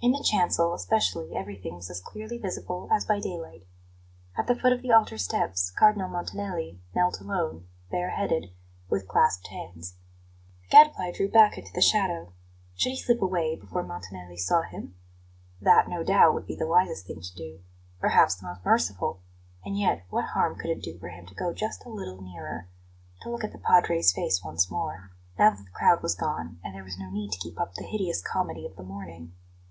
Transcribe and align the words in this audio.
In 0.00 0.12
the 0.12 0.22
chancel, 0.22 0.74
especially, 0.74 1.34
everything 1.34 1.74
was 1.74 1.90
as 1.90 2.00
clearly 2.00 2.38
visible 2.38 2.86
as 2.88 3.04
by 3.04 3.18
daylight. 3.18 3.66
At 4.36 4.46
the 4.46 4.54
foot 4.54 4.72
of 4.72 4.80
the 4.80 4.92
altar 4.92 5.18
steps 5.18 5.72
Cardinal 5.72 6.08
Montanelli 6.08 6.78
knelt 6.94 7.20
alone, 7.20 7.66
bare 7.90 8.10
headed, 8.10 8.52
with 8.88 9.08
clasped 9.08 9.48
hands. 9.48 9.96
The 10.62 10.68
Gadfly 10.68 11.10
drew 11.16 11.28
back 11.28 11.58
into 11.58 11.72
the 11.72 11.80
shadow. 11.80 12.32
Should 12.76 12.90
he 12.90 12.96
slip 12.96 13.20
away 13.20 13.56
before 13.56 13.82
Montanelli 13.82 14.36
saw 14.36 14.62
him? 14.62 14.94
That, 15.60 15.88
no 15.88 16.04
doubt, 16.04 16.32
would 16.32 16.46
be 16.46 16.54
the 16.54 16.68
wisest 16.68 17.06
thing 17.08 17.20
to 17.20 17.34
do 17.34 17.60
perhaps 17.98 18.36
the 18.36 18.46
most 18.46 18.64
merciful. 18.64 19.18
And 19.64 19.76
yet, 19.76 20.04
what 20.10 20.26
harm 20.26 20.54
could 20.56 20.70
it 20.70 20.80
do 20.80 20.96
for 21.00 21.08
him 21.08 21.26
to 21.26 21.34
go 21.34 21.52
just 21.52 21.84
a 21.84 21.88
little 21.90 22.22
nearer 22.22 22.68
to 23.22 23.30
look 23.30 23.42
at 23.42 23.50
the 23.50 23.58
Padre's 23.58 24.12
face 24.12 24.44
once 24.44 24.70
more, 24.70 25.10
now 25.40 25.50
that 25.50 25.64
the 25.64 25.70
crowd 25.72 26.04
was 26.04 26.14
gone, 26.14 26.60
and 26.62 26.72
there 26.76 26.84
was 26.84 27.00
no 27.00 27.10
need 27.10 27.32
to 27.32 27.38
keep 27.40 27.60
up 27.60 27.74
the 27.74 27.82
hideous 27.82 28.22
comedy 28.22 28.64
of 28.64 28.76
the 28.76 28.84
morning? 28.84 29.32